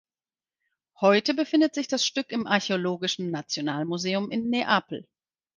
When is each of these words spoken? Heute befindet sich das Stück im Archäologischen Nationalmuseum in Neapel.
Heute 0.99 1.35
befindet 1.35 1.75
sich 1.75 1.87
das 1.87 2.03
Stück 2.03 2.31
im 2.31 2.47
Archäologischen 2.47 3.29
Nationalmuseum 3.29 4.31
in 4.31 4.49
Neapel. 4.49 5.07